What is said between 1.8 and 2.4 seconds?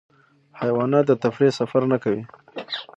نه کوي.